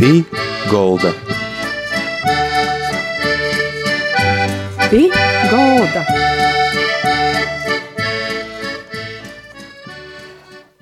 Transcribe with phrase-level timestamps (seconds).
[0.00, 0.22] Pī
[0.70, 1.10] Golda.
[4.88, 5.00] Pī
[5.50, 6.04] Golda.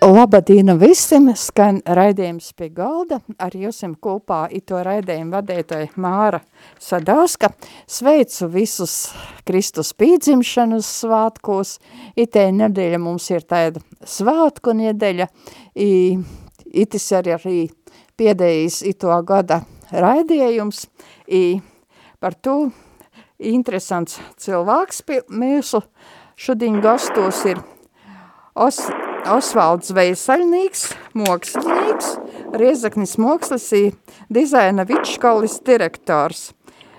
[0.06, 6.38] Labadīna visiem, skan raidījums pie galda, ar jums kopā ito raidījumu vadītāja Māra
[6.78, 7.50] Sadauska.
[7.90, 9.08] Sveicu visus
[9.42, 11.80] Kristus pīdzimšanas svātkos,
[12.14, 15.26] itē nedēļa mums ir tāda svātku nedēļa,
[15.74, 15.90] i,
[16.70, 17.58] itis arī arī
[18.18, 20.86] piedējis ito gada raidījums,
[21.28, 21.60] i
[22.20, 22.70] par to
[23.38, 25.82] interesants cilvēks pie mūsu
[26.38, 27.60] šodien gastos ir
[28.58, 28.80] Os
[29.28, 32.14] Osvalds Veisaļnīgs, mokslinieks,
[32.58, 33.92] Riezaknis mokslis ir
[34.32, 36.48] dizaina vidškolis direktors.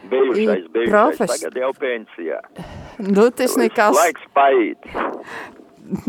[0.09, 2.39] Bijušais, I bijušais, profes- tagad jau pensijā.
[2.99, 4.87] Nu, tas nekas, Laiks paiet.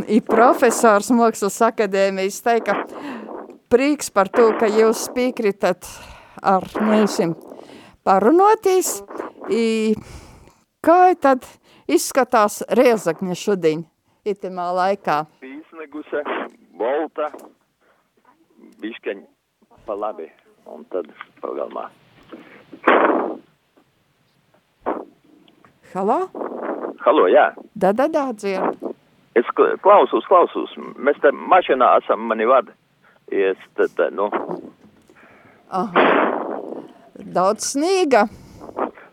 [0.08, 2.74] ir profesors Mākslas akadēmijas teika,
[3.70, 5.87] prīks par to, ka jūs piekritat
[6.42, 7.34] ar mūsim
[8.06, 9.00] parunotīs.
[9.50, 9.94] I,
[10.84, 11.47] kā tad
[11.91, 13.84] izskatās Riezakņa šodien
[14.27, 15.22] itimā laikā?
[15.42, 16.22] Pīsneguse,
[16.78, 17.31] volta,
[18.83, 19.25] biškeņ
[19.87, 20.31] pa labi.
[20.70, 21.09] Un tad
[21.42, 21.89] pagalmā.
[25.94, 26.19] Halo?
[27.03, 27.48] Halo, jā.
[27.75, 28.77] Da, da, da, dzird.
[29.34, 30.70] Es kla- klausos, klausos.
[31.00, 32.75] Mēs te mašinā esam, mani vada.
[33.48, 34.28] Es tad, nu,
[35.70, 36.06] Aha.
[37.34, 38.27] Daudz snīga.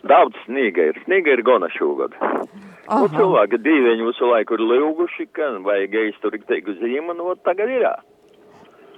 [0.08, 1.00] daudz sniega ir.
[1.06, 2.16] Sniega ir gona šogad.
[2.22, 2.46] Nu,
[2.88, 3.08] Aha.
[3.14, 7.88] cilvēki dīveņi visu laiku ir lūguši, ka vajag izturīgi zīmu, nu, tagad ir.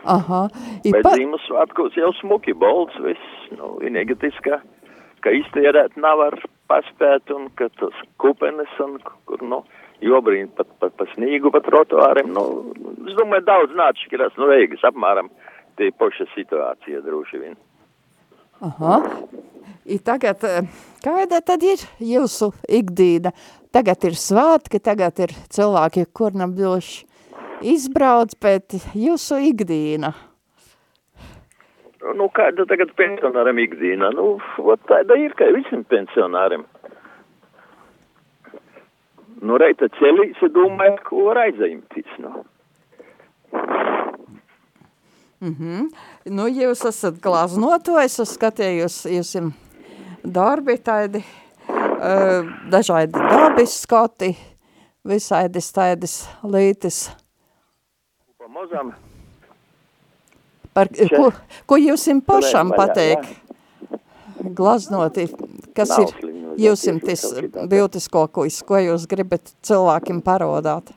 [0.06, 0.44] Aha.
[0.86, 1.16] I Bet pa...
[1.18, 4.62] Ziemassvētkos jau smuki bolts, viss, nu, vienīgi tas, ka,
[5.26, 6.38] ka iztērēt nav ar
[6.72, 9.64] paspēt un ka tas kupenes un kur, nu,
[10.04, 12.44] jobrīd pat, pat pa snīgu, pa trotuāriem, nu,
[13.08, 15.32] es domāju, daudz nāčkiras, nu, Reigas apmēram
[15.80, 17.58] tie poša situācija droši vien.
[18.62, 19.00] Aha.
[19.90, 20.68] I tagad, eh,
[21.04, 23.32] kāda tad ir jūsu ikdīna?
[23.72, 27.06] Tagad ir svētki, tagad ir cilvēki, kur nav bijuši
[27.62, 30.14] izbrauc, bet jūsu ikdīna.
[32.16, 34.12] Nu, kāda tagad pensionāram ikdīna?
[34.16, 36.66] Nu, ot tāda ir, ka visiem pensionāriem.
[39.40, 42.44] Nu, reita ceļī, es domāju, ko raizējumtis, nu.
[45.40, 45.86] Mhm.
[46.36, 49.36] Nu, jūs esat glaznotojs, es skatījos, jūs
[50.24, 51.24] darbi tādi,
[51.70, 54.34] uh, dažādi dabis skati,
[55.08, 57.06] visādas tādas lītis.
[58.38, 58.92] Pa mozam,
[60.74, 61.30] Par, ko,
[61.66, 63.32] ko jūs jums pašam pateikt?
[64.56, 65.26] Glaznoti,
[65.76, 66.29] kas Nav ir
[66.60, 67.68] jūs tā.
[67.72, 70.94] beautiskākais, ko jūs gribat cilvēkiem parodāt?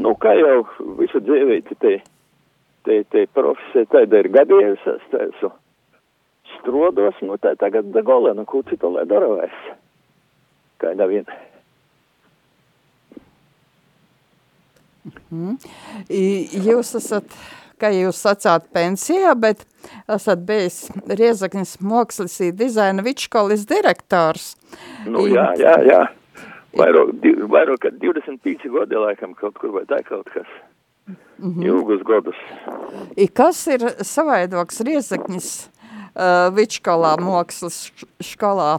[0.00, 0.62] nu, kā jau
[0.98, 1.94] visu dzīvīti, te,
[2.86, 5.52] te, te profesija tāda ir gadījusies, tā esmu
[6.56, 9.62] strodos, nu, tā tagad da golē, nu, ko citu lai dara vairs.
[10.80, 11.38] Kāda viena.
[16.12, 16.22] I,
[16.60, 17.36] jūs esat,
[17.80, 19.64] kā jūs sacāt, pensijā, bet
[20.10, 24.52] esat bijis Riezaknis Mokslis dizaina vidškolis direktors.
[25.06, 26.02] Nu, jā, jā, jā.
[26.76, 27.16] Vairāk,
[27.50, 30.46] vairāk kā 25 gadi laikam kaut kur vai tā kaut kas.
[31.40, 31.64] Mhm.
[31.66, 32.36] Ilgus gadus.
[33.16, 35.48] I kas ir savaidoks Riezaknis
[36.14, 38.76] uh, vidškolā Mokslis š- školā?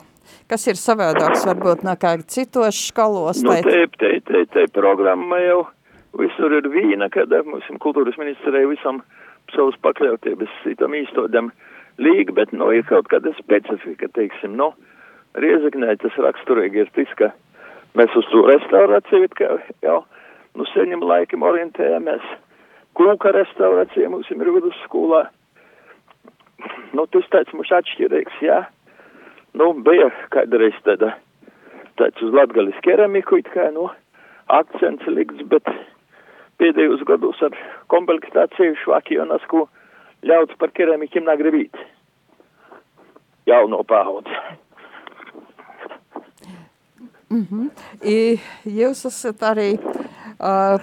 [0.48, 3.42] Kas ir savaidoks varbūt nekā citos školos?
[3.44, 5.62] Nu, te, te, te, te programma jau
[6.20, 9.02] visur ir vīna, kad mums kultūras ministrē visam
[9.56, 11.52] savus pakļautības citam īstodam
[12.02, 14.72] līga, bet, nu, ir kaut kāda specifika, teiksim, nu,
[15.32, 17.30] Riezaknē tas raksturīgi ir tas, ka
[17.96, 19.54] mēs uz to restaurāciju, kā
[19.86, 20.02] jau,
[20.60, 22.26] nu, seņem laikam orientējamies.
[23.00, 25.30] Kūka restaurācija mums ir vidusskolā.
[26.92, 28.60] Nu, tas tāds mums atšķirīgs, jā.
[29.56, 31.14] Nu, bija kādreiz tāda,
[32.00, 33.88] tāds uz latgalis keramiku, it kā, nu,
[34.52, 35.72] akcents likts, bet
[36.62, 37.58] pēdējos gados ar
[37.92, 39.66] komplektāciju švaki un asku
[40.28, 41.78] ļauts par keramikiem nagribīt.
[43.50, 44.38] Jauno paudzi.
[48.04, 48.18] I,
[48.68, 50.82] jūs esat arī uh,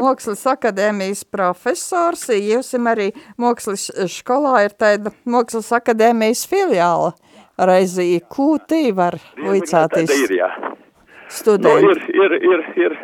[0.00, 3.10] Mākslas akadēmijas profesors, jūs arī
[3.40, 7.12] Mākslas skolā ir tāda Mākslas akadēmijas filiāla.
[7.54, 9.14] Reizi, ko tī var
[10.24, 10.48] ir, jā.
[11.46, 12.96] Nu, ir, ir, ir, ir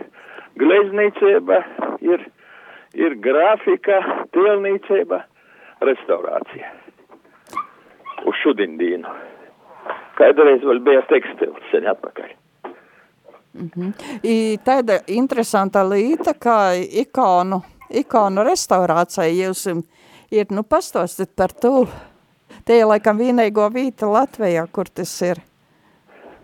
[0.61, 1.61] gleznīcība,
[2.05, 2.27] ir,
[2.95, 4.01] ir grafika,
[4.37, 5.23] tēlnīcība,
[5.89, 6.75] restaurācija.
[8.29, 8.77] Uz šodien.
[10.21, 12.37] Kādreiz vēl bija tekstils, sen atpakaļ.
[14.23, 21.89] I tāda interesanta līta, kā ikonu, ikonu restaurācija jūs ir, nu pastāstit par to.
[22.67, 25.41] Te ir laikam vienīgo vīta Latvijā, kur tas ir.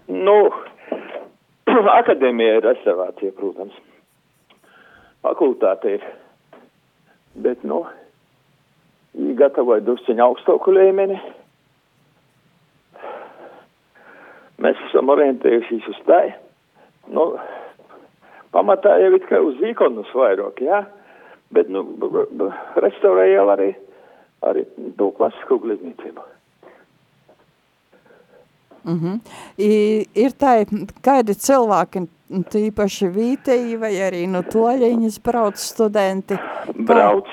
[0.08, 0.38] Nu,
[2.00, 3.76] akadēmija ir rezervācija, protams.
[5.26, 6.04] Fakultāte ir.
[7.42, 7.80] Bet, nu,
[9.16, 11.16] viņi gatavoja drusciņu augstāku līmeni.
[14.62, 16.20] Mēs esam orientējušies uz tā.
[17.10, 17.26] Nu,
[18.54, 20.84] pamatā jau it kā uz ikonus vairāk, jā.
[21.50, 21.82] Bet, nu,
[22.86, 23.72] restaurēja arī,
[24.46, 24.62] arī
[24.94, 26.22] to klasisko glezniecību.
[28.86, 29.20] Mm -hmm.
[29.58, 29.70] I,
[30.14, 30.52] ir tā,
[31.02, 32.06] kādi cilvēki,
[32.52, 36.38] tīpaši vītēji vai arī no toļiņas brauc studenti?
[36.90, 37.26] Brauc,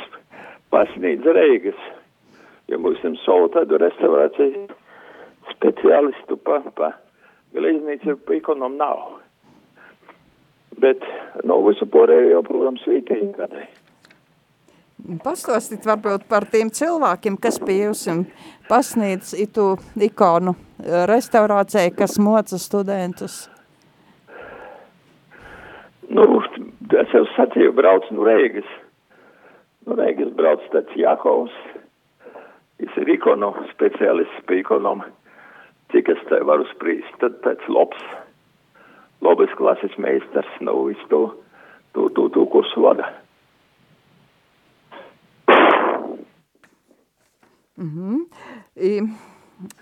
[0.69, 1.81] pasniedz Reigas,
[2.67, 4.67] jo mums ir savu tādu restaurāciju
[5.51, 6.91] speciālistu pa, pa
[7.53, 9.19] glezniecību, pa ikonom nav.
[10.81, 11.05] Bet,
[11.43, 13.67] nu, visu porēju jau, protams, vītēji kādai.
[15.23, 18.05] Pastāstīt varbūt par tiem cilvēkiem, kas pie jums
[18.69, 23.49] pasniedz itu ikonu eh, restaurācijai, kas moca studentus.
[26.13, 26.39] Nu,
[27.01, 28.69] es jau sacīju, brauc no Reigas.
[29.87, 31.55] No Reigas brauc tāds Jakovs.
[32.79, 35.03] Viņš ir ikonu speciālists pie ikonām.
[35.91, 37.99] Cik es te varu sprīst, tad tāds labs,
[39.25, 41.21] labas klases meistars, nu, visu to,
[41.93, 43.11] to, to, to kursu vada.
[47.77, 48.17] Mm -hmm.
[48.75, 49.01] I,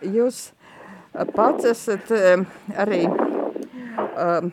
[0.02, 0.52] jūs
[1.36, 2.12] pats esat
[2.78, 4.52] arī um,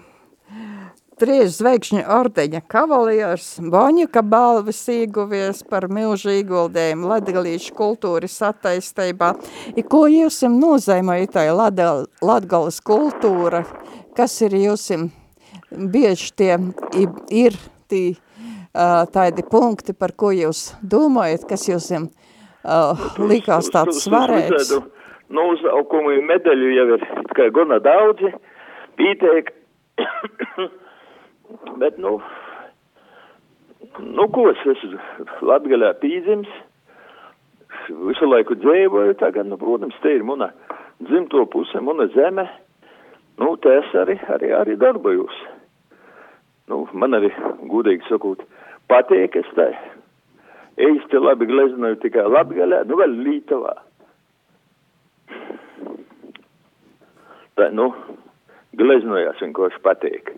[1.19, 9.33] trīs zvaigžņu ordeņa kavalieris, Boņika balvas ieguvies par milžu ieguldējumu latgalīšu kultūras attaistībā.
[9.77, 11.49] I ko jūsim nozīmē tai
[12.23, 13.65] latgalas kultūra,
[14.17, 15.11] kas ir jūsim
[15.71, 16.59] bieži tie
[17.31, 17.59] ir
[17.89, 18.17] tī,
[19.13, 22.18] tādi punkti, par ko jūs domājat, kas jūsim uh,
[23.19, 24.73] likās tāds svarēts.
[25.29, 28.31] Nu, uzaukumu medaļu jau ir tikai gana daudzi,
[28.97, 29.51] pīteik,
[31.83, 32.15] bet, nu,
[34.01, 34.97] nu, ko es esmu
[35.51, 36.49] Latgalē pīdzims,
[38.09, 40.49] visu laiku dzēvoju, tagad, nu, protams, te ir muna
[41.05, 42.49] dzimto puse, muna zeme,
[43.39, 45.37] nu, te es arī, arī, arī darbojos.
[46.73, 47.31] Nu, man arī,
[47.69, 48.41] gudīgi sakot,
[48.89, 49.73] patīk es tai
[50.79, 53.75] īsti labi gleznoju tikai Latgalē, nu vēl Lītavā.
[57.59, 57.89] Tā, nu,
[58.79, 60.33] gleznojās vienkārši patīk.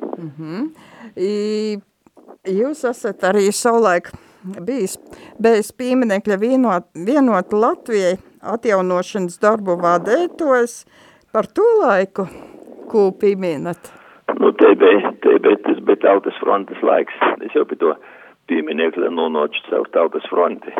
[0.00, 0.70] Mm -hmm.
[1.16, 1.78] I,
[2.44, 4.10] jūs esat arī savulaik
[4.64, 4.98] bijis
[5.38, 10.84] bez pieminekļa vienot, vienot Latvijai atjaunošanas darbu vadētos
[11.32, 12.26] par to laiku,
[12.88, 13.99] ko pieminat?
[14.40, 17.16] Nu, te bija, te bija, tas bija tautas frontes laiks.
[17.44, 17.90] Es jau pie to
[18.48, 20.72] pieminiekli nonācu caur tautas fronti.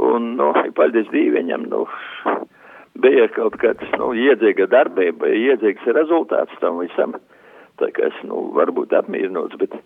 [0.00, 0.46] Un, nu,
[0.78, 1.82] paldies Dīveņam, nu,
[3.04, 7.12] bija kaut kāds, nu, iedzīga darbība, iedzīgs rezultāts tam visam.
[7.82, 9.76] Tā kā es, nu, varbūt apmierinots, bet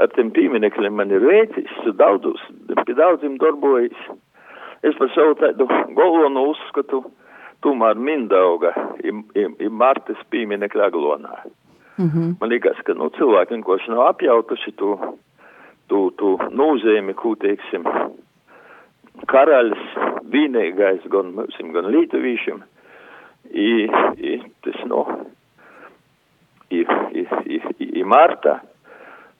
[0.00, 2.40] ar tiem pieminekļiem man ir veicis, daudzus,
[2.80, 4.06] pie daudziem darbojas.
[4.88, 7.02] Es par savu tādu galveno uzskatu,
[7.60, 8.72] tomēr Mindauga
[9.04, 11.36] ir Martas pieminekļa aglonā.
[11.98, 12.34] Mm -hmm.
[12.40, 14.98] Man liekas, ka nu, cilvēki vienkārši nav apjautuši to,
[15.86, 17.84] to, to nozīmi, ko teiksim,
[19.26, 19.82] karaļs
[20.32, 22.62] vienīgais gan mums, gan lietuvīšiem.
[23.50, 25.04] I, i, tas, nu,
[26.70, 26.80] i,
[27.12, 28.58] i, i, i, i martā.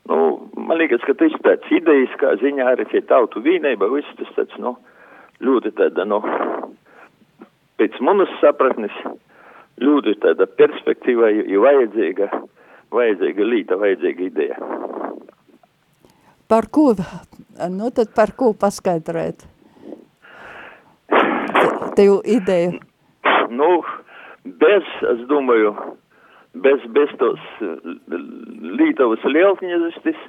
[0.09, 4.31] Nu, man liekas, ka tas tāds idejas, kā ziņā arī tie tautu vienība, viss tas
[4.37, 4.77] tāds, nu,
[5.41, 6.21] ļoti tāda, nu,
[7.81, 8.93] pēc manas sapratnes,
[9.83, 12.31] ļoti tāda perspektīva ir vajadzīga,
[12.95, 14.59] vajadzīga līta, vajadzīga ideja.
[16.49, 16.93] Par ko,
[17.73, 19.47] nu tad par ko paskaidrēt?
[21.97, 22.81] Tev ideju?
[23.55, 23.71] Nu,
[24.45, 25.73] bez, es domāju,
[26.55, 27.41] bez, bez tos
[28.75, 30.21] Lītavas lielkņezistis,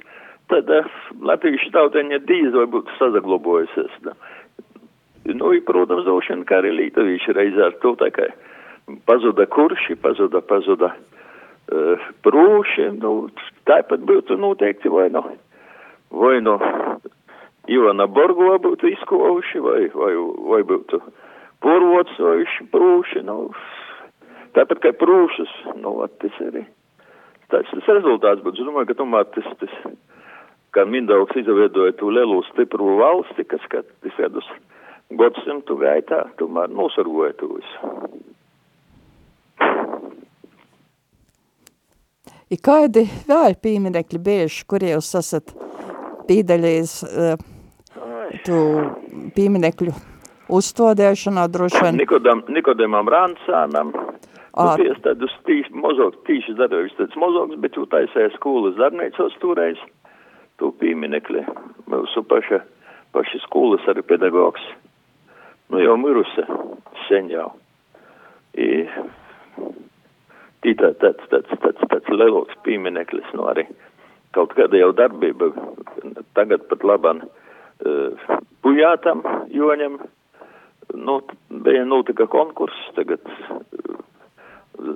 [0.50, 0.88] tad uh,
[1.26, 3.96] latviešu tautēņa dīz vai būtu sazaglobojusies.
[5.34, 8.28] Nu, ir, protams, došana, kā arī Lītavīši reizē ar to tā kā
[9.06, 13.28] pazuda kurši, pazuda, pazuda uh, prūši, nu,
[13.68, 15.24] tāpat būtu noteikti vai no,
[16.10, 16.58] vai no
[17.66, 20.12] Ivana Borgova būtu izkovuši, vai, vai,
[20.52, 21.00] vai būtu
[21.64, 23.50] porvocojuši prūši, nu,
[24.54, 25.52] tāpat kā prūšas,
[25.82, 26.62] nu, tas arī,
[27.50, 29.74] tāds tas rezultāts, bet es domāju, ka tomēr tas, tas,
[30.76, 34.48] kā Mindaugs izveidoja to lielu stipru valsti, kas, kad tas gadus
[35.10, 37.92] gadsimtu gaitā, tomēr nosargoja to visu.
[42.46, 45.50] Ir kādi vēl pīminekļi bieži, kur jūs esat
[46.28, 47.40] pīdaļījis uh,
[48.46, 48.58] tu
[49.34, 49.94] pīminekļu
[50.54, 51.98] uzstādēšanā droši vien?
[51.98, 58.30] Nikodam, Nikodamam Ransānam, nu, ties tādus tīs, mozoks, tīši darbojas tāds mozoks, bet jau taisēja
[58.36, 59.82] skolas darbnīcos toreiz,
[60.62, 61.42] tu pīminekļi,
[61.90, 62.62] mūsu paša,
[63.16, 64.62] paši skolas arī pedagogs,
[65.74, 66.46] nu jau mirusi,
[67.08, 67.50] sen jau.
[68.54, 68.86] I,
[70.64, 73.66] tī tā, tāds, tāds, tāds, tāds lieloks piemineklis, nu arī
[74.36, 75.50] kaut kāda jau darbība,
[76.36, 79.98] tagad pat laban uh, pujātam joņam,
[80.94, 81.18] nu,
[81.64, 84.94] bija notika konkurss, tagad uh,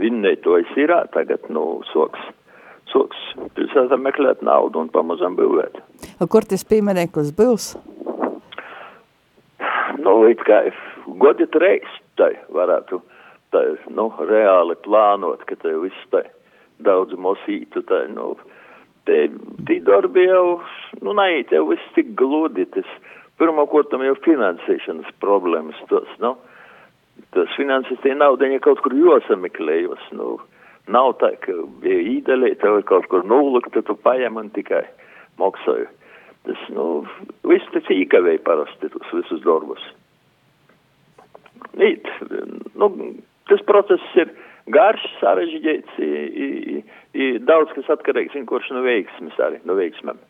[0.00, 2.20] vinnētojas ir, tagad, nu, soks,
[2.92, 3.24] soks
[3.56, 5.80] pilsētā meklēt naudu un pamazam būvēt.
[6.18, 7.72] A, kur tas piemineklis būs?
[10.04, 10.60] Nu, it kā
[11.20, 13.00] godi treis, tai varētu
[13.54, 16.24] tā, nu, reāli plānot, ka te viss tā
[16.84, 18.34] daudz mosītu, tā, nu,
[19.08, 19.28] te,
[19.68, 20.60] tī darbi jau,
[21.02, 22.88] nu, nē, tev viss tik gludi, tas,
[23.40, 26.34] pirmkārt, jau finansēšanas problēmas, tos, nu,
[27.34, 30.36] tas finanses, tie naudiņa kaut kur josameklējos, nu,
[30.90, 34.84] nav tā, ka bija īdelē, tev ir kaut kur nullikta, tu paņem un tikai
[35.40, 35.90] maksāju.
[36.44, 37.04] Tas, nu,
[37.48, 39.84] viss tas īkavēja parasti, tos visus darbus.
[41.80, 42.04] Nīt,
[42.76, 42.90] nu,
[43.50, 44.30] tas process ir
[44.72, 46.12] garš, sarežģīts, i,
[46.44, 50.20] i, i, daudz kas atkarīgs vienkārši no veiksmes arī, no veiksmēm.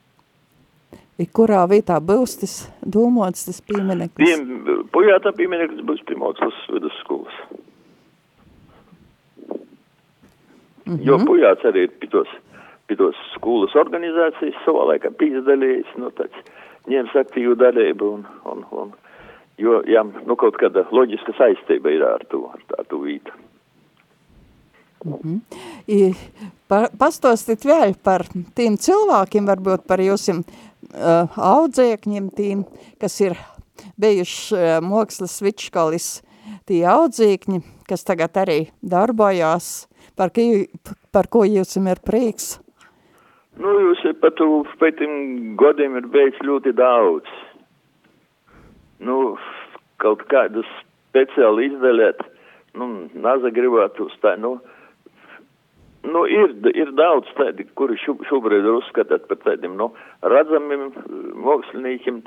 [1.23, 4.19] I kurā vietā būs tas domāts, tas piemineklis?
[4.19, 7.37] Pie, pujātā piemineklis būs pie mākslas vidusskolas.
[10.85, 11.05] Mm -hmm.
[11.07, 12.29] Jo pujāts arī ir pitos,
[12.87, 16.37] pitos skolas organizācijas savā laikā pīzdalījis, nu tāds
[16.91, 18.93] ņems aktīvu dalību un, un, un
[19.59, 23.33] jo, jā, nu kaut kāda loģiska saistība ir ar to, ar, to vītu.
[25.05, 25.41] Mm -hmm.
[25.87, 26.15] I,
[26.69, 32.65] pa, pastostit vēl par tiem cilvēkiem, varbūt par jūsim uh, audzēkņiem, tiem,
[33.01, 33.37] kas ir
[34.01, 36.23] bijuši uh, mākslas vičkalis,
[36.67, 40.69] tie audzēkņi, kas tagad arī darbojās, par, ki,
[41.13, 42.61] par ko jūsim ir prieks?
[43.61, 47.29] Nu, jūs par to pētim godiem ir bijis ļoti daudz.
[49.05, 49.37] Nu,
[50.03, 50.69] kaut kādus
[51.11, 52.23] speciāli izdaļēt,
[52.81, 54.59] nu, naza gribētu uz tā, nu,
[56.05, 59.87] Nu, ir, ir daudz tādi, kuri šobrīd ir uzskatāt par tādiem, nu,
[60.21, 60.91] redzamiem
[61.47, 62.21] māksliniekiem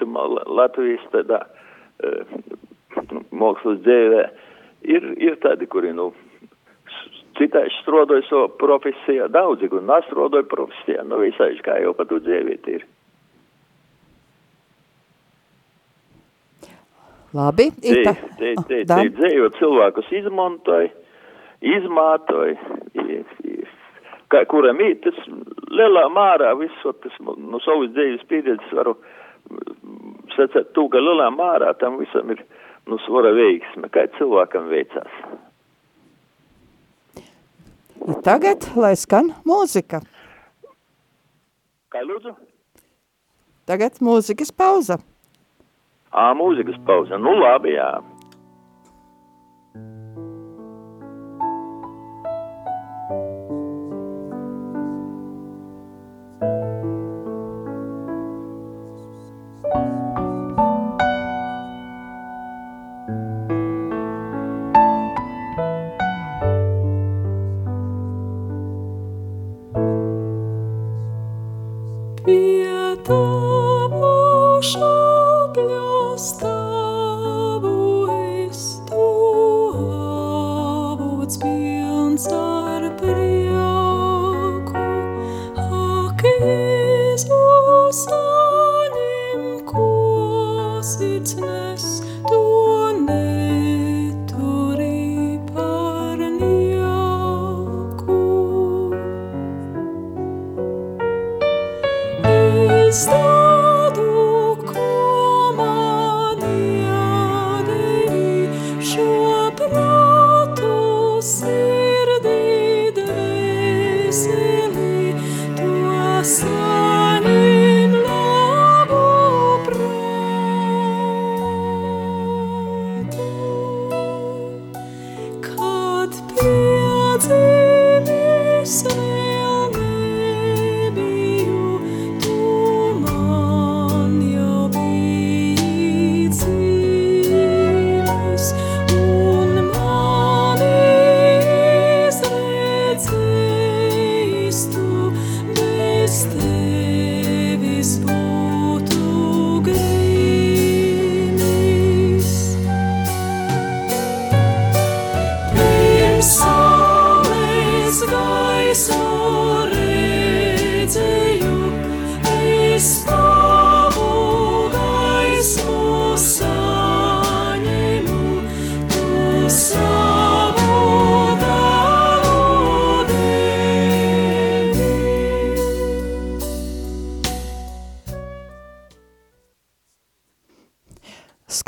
[0.50, 2.40] Latvijas tādā uh,
[3.30, 4.24] mākslas dzīvē.
[4.90, 6.10] Ir, ir tādi, kuri, nu,
[7.38, 12.72] citādi strodoja savu profesiju, daudzi, kuri nastrodoja profesiju, nu, visai, kā jau pat tu dzīvīt
[12.74, 12.88] ir.
[17.36, 17.72] Labi.
[17.82, 18.04] Te,
[18.40, 20.92] te, te, te dzīvo cilvēkus izmantoja,
[21.76, 22.56] izmātoja,
[24.32, 25.18] kā, kuram ir tas
[25.68, 28.96] lielā mārā visu, tas no savas dzīves pieredzes varu
[30.38, 32.46] secēt to, ka lielā mārā tam visam ir
[32.88, 35.20] nu svara veiksme, kā cilvēkam veicās.
[38.24, 40.00] Tagad, lai skan mūzika.
[41.92, 42.32] Kā lūdzu?
[43.68, 45.02] Tagad mūzikas pauza.
[46.16, 47.20] Ā, mūzikas pauza.
[47.20, 47.90] Nu labi, jā.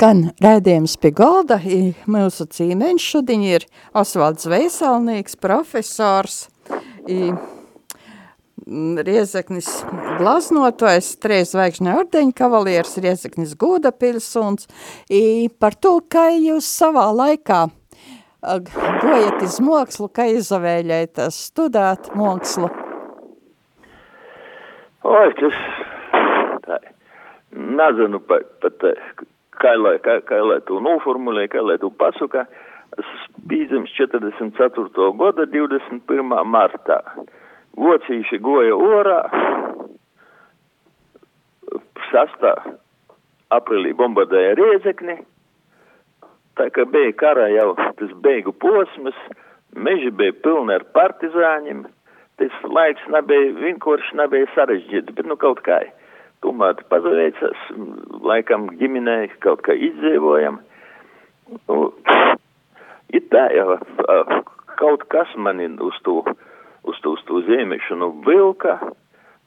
[0.00, 1.58] Skan rēdījums pie galda,
[2.08, 6.46] mūsu cīmeņš šodien ir Osvalds Veisalnīgs, profesors,
[8.64, 9.68] Riezeknis
[10.16, 14.70] glaznotojs, trīs zvaigžņa ordeņa kavalieris, Riezeknis Gūda pilsuns,
[15.60, 17.58] par to, kā jūs savā laikā
[18.40, 22.70] gojat iz mokslu, kā izavēļēt studēt mokslu?
[25.12, 25.60] Oi, tas,
[26.64, 26.80] tā,
[27.52, 28.88] nezinu pat, pat
[29.60, 32.46] kā, lai, kā, kā lai to noformulē, kā lai to pasaka.
[32.98, 33.10] Es
[33.46, 35.12] bīdzems 44.
[35.20, 36.34] gada 21.
[36.50, 36.98] martā.
[37.78, 39.20] Vocīši goja orā,
[42.10, 42.48] 6.
[43.54, 45.20] aprīlī bombardēja Riezekni,
[46.58, 49.16] tā kā bija kara jau tas beigu posms,
[49.78, 51.84] meži bija pilni ar partizāņiem,
[52.42, 55.78] tas laiks nebija, vienkārši nebija sarežģīts, bet nu kaut kā.
[56.40, 57.64] Tomēr pazaveicas,
[58.24, 60.60] laikam ģimenē kaut kā izdzīvojam.
[61.68, 61.80] Nu,
[63.12, 63.76] ir tā jau
[64.80, 66.22] kaut kas mani uz to,
[66.88, 68.78] uz to, uz to zīmēšanu vilka.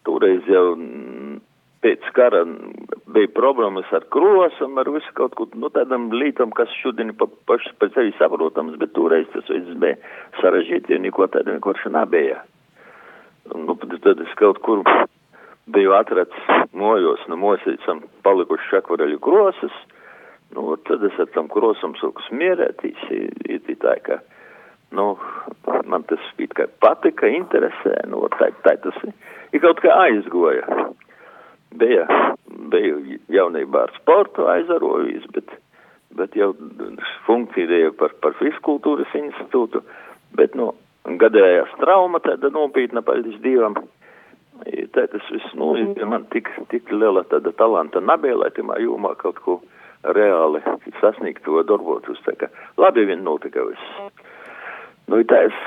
[0.05, 0.67] Toreiz jau
[1.83, 2.43] pēc kara
[3.15, 7.73] bija problēmas ar krosam, ar visu kaut ko, nu, tādam lītam, kas šodien pa, paši
[7.79, 9.97] par sevi saprotams, bet toreiz tas viss bija
[10.39, 12.39] sarežģīti, jo neko tādu vienkārši nebija.
[13.51, 14.85] Nu, tad es kaut kur
[15.65, 16.35] biju atrads
[16.75, 19.75] mojos, no mosīcam palikuši šakvareļu krosas,
[20.55, 22.99] nu, tad es ar tam krosam sāku smierētīs,
[23.49, 24.19] it tā, ka,
[24.93, 25.13] nu,
[25.89, 29.15] man tas it kā patika, interesē, nu, tā, tā tas ir.
[29.63, 30.65] Kaut kā aizgoja.
[31.73, 32.03] Bija,
[32.69, 35.49] biju jaunībā ar sportu aizarojis, bet,
[36.13, 36.51] bet jau
[37.25, 39.81] funkcionēja par, par fiskultūras institūtu,
[40.37, 40.73] bet, nu,
[41.03, 43.79] gadējās trauma tāda nopietna, paldies Dievam,
[44.95, 49.15] tā tas viss, nu, ja man tik, tik liela tāda talanta nebija, lai timā jūmā
[49.21, 49.59] kaut ko
[50.03, 50.61] reāli
[50.99, 54.23] sasniegt to darbotus, tā kā labi vien notika viss.
[55.11, 55.57] Nu, tā es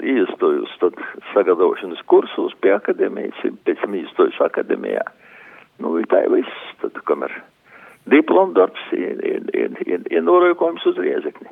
[0.00, 0.96] iestojos tad
[1.34, 5.04] sagatavošanas kursus pie akadēmijas, pēc tam iestojos akadēmijā.
[5.80, 7.34] Nu, tā ir viss, tad, kamēr
[8.10, 11.48] diploma darbs ir, ir, ir, ir, ir norojokojums uz riezekni.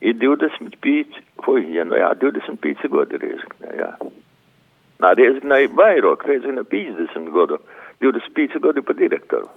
[0.00, 3.90] Ir 25, oi, ja, nu jā, 25 gadi riezeknē, jā.
[5.00, 7.58] Nā, riezeknē ir vairāk, riezeknē 50 gadu,
[8.04, 9.48] 25 gadi pa direktoru.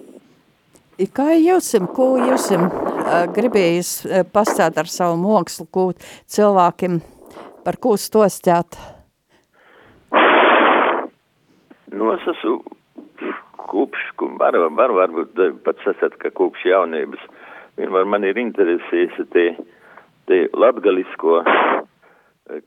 [1.16, 5.86] Kā jūsim, ko jūsim uh, gribējis uh, pastāst ar savu mākslu, ko
[6.28, 7.00] cilvēkiem
[7.64, 8.76] par ko stostāt?
[11.92, 12.60] Nu, es esmu
[13.70, 14.06] kopš,
[14.40, 17.24] var, var, varbūt pats esat, ka kopš jaunības,
[17.80, 19.48] vienmēr man ir interesēs te, te
[20.54, 21.42] latgalisko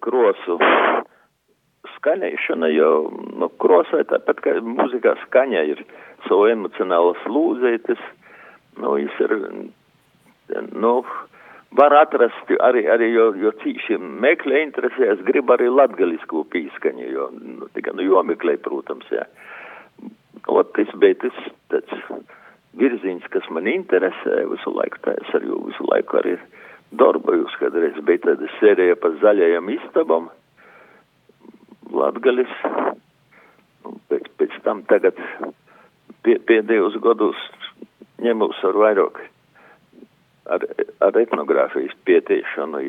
[0.03, 0.59] krosu
[1.96, 2.90] skaņēšana, jo,
[3.38, 5.83] nu, krosai tāpat kā mūzikā skaņa ir
[6.29, 8.01] savu emocionālas lūzētas,
[8.81, 9.35] nu, viņš ir,
[10.72, 10.92] nu,
[11.79, 17.70] var atrast arī, arī jo, jo cīši meklē interesēs, grib arī latgalisko pīskaņu, jo, nu,
[17.77, 19.27] tikai, nu, jomeklē, protams, jā.
[20.51, 21.37] O, tas bija tas,
[21.70, 22.07] tāds
[22.79, 26.35] virziens, kas man interesē visu laiku, tā es arī visu laiku arī
[26.98, 30.31] darbojos, kādreiz bija tāda sērija par zaļajam istabam,
[31.92, 32.52] latgalis,
[34.11, 35.18] pēc, pēc tam tagad
[36.24, 37.38] pie, pēdējos gados
[38.22, 39.22] ņemos ar vairāk
[40.50, 40.66] ar,
[41.05, 42.83] ar etnogrāfijas pietiešanu,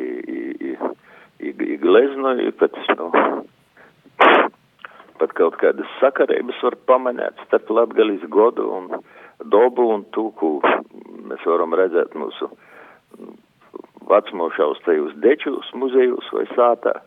[1.83, 3.09] gleznoju, pat, nu,
[5.19, 8.89] pat kaut kādas sakarības var pamanēt starp Latgalis godu un
[9.53, 10.55] dobu un tūku.
[11.29, 12.49] Mēs varam redzēt mūsu
[14.09, 16.99] vecmošaus tajos dečus muzejos vai sātā.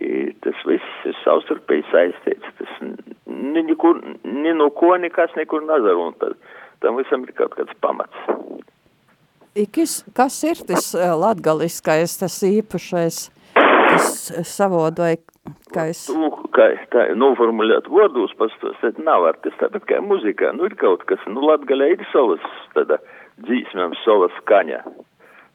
[0.00, 2.54] I, tas viss ir savstarpēji saistīts.
[2.58, 2.78] Tas
[3.28, 6.38] nekur, ne no ko nekas nekur nazar, un tad,
[6.80, 8.24] tam visam ir kaut kāds pamats.
[9.74, 13.18] Kas, kas ir tas latgaliskais, tas īpašais,
[13.52, 14.14] tas
[14.48, 15.20] savodoja,
[15.74, 16.06] kā es...
[16.08, 21.04] Tu, kā tā noformulēt vārdos pastostēt nav ar tas tāpat kā muzikā, nu ir kaut
[21.08, 22.44] kas, nu latgalē ir savas,
[22.76, 22.96] tāda
[23.44, 24.80] dzīsmēm savas skaņa.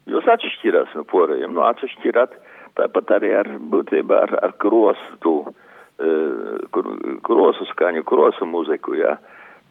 [0.08, 2.36] Jūs atšķirās no porajiem, nu atšķirāt,
[2.78, 6.78] tāpat arī ar būtībā ar, ar krosu, tu, uh,
[7.26, 9.18] krosu skaņu, krosu muziku, jā.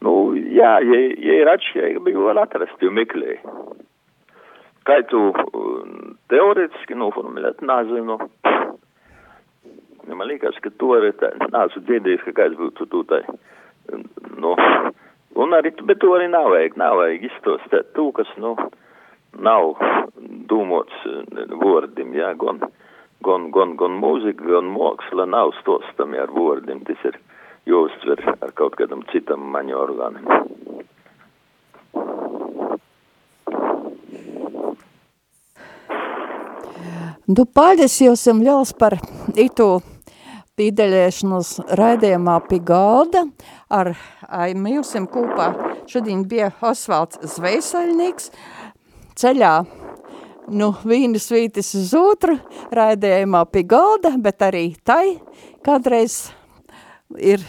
[0.06, 3.40] Nu, jā, ja, ja ir atšķirība, jau var atrast, jo meklēji.
[4.88, 5.20] Kā tu
[6.32, 8.20] teorētiski noformulēt, nezinu.
[10.08, 11.12] Man liekas, ka to arī
[11.52, 13.24] nācu dzirdējis, ka kāds būtu tūtai.
[14.40, 14.54] Nu,
[15.36, 18.54] un arī, bet to arī nav vajag, nav vajag izstostēt tū, kas, nu,
[19.34, 19.76] nav
[20.50, 21.06] domāts
[21.62, 22.62] vārdiem, ja, gan,
[23.26, 26.84] gan, gan, gan mūzika, gan māksla nav stostami ar vārdiem.
[26.88, 27.20] Tas ir
[27.68, 30.32] jāuztver ar kaut kādam citam maņu orgānam.
[37.28, 38.94] Nu, paldies jums liels par
[39.36, 39.66] itu
[40.58, 43.26] pīdeļēšanos raidījumā pie galda
[43.70, 43.92] ar
[44.28, 45.52] Aimījusim kopā.
[45.92, 48.32] Šodien bija Osvalds Zveisaļnieks
[49.18, 49.54] ceļā
[50.48, 52.38] nu, vienas vītis uz otru
[52.76, 55.18] raidījumā pie galda, bet arī tai
[55.66, 56.28] kādreiz
[57.20, 57.44] ir,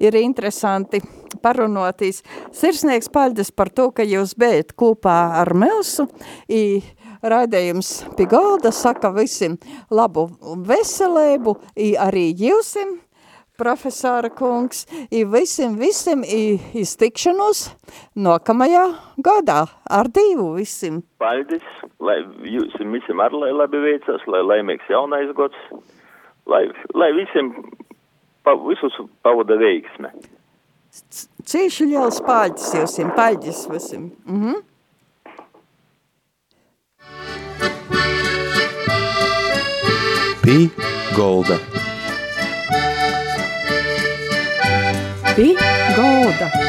[0.00, 1.02] ir interesanti
[1.42, 2.22] parunotīs.
[2.56, 6.08] Sirsnieks paldies par to, ka jūs bijat kopā ar Melsu.
[6.48, 6.80] I,
[7.22, 9.56] raidījums pie galda saka visiem
[9.90, 10.28] labu
[10.68, 11.56] veselību,
[11.98, 12.98] arī jūsim,
[13.58, 17.66] profesora kungs, i visiem, visiem i iztikšanos
[18.16, 18.84] nākamajā
[19.24, 19.64] gadā
[19.98, 21.02] ar divu visiem.
[21.22, 21.66] Paldies,
[22.00, 25.58] lai jūsim visiem ar lai labi veicas, lai laimīgs jaunais gods,
[26.46, 27.52] lai, lai visiem
[28.46, 30.14] pa, visus pavada veiksme.
[31.48, 34.10] Cīši liels paldies jūsim, paldies visiem.
[34.24, 34.58] Mhm.
[34.58, 34.66] Mm
[40.48, 40.70] Pī
[41.12, 41.87] Golda.
[45.38, 45.54] Be
[45.94, 46.67] gold.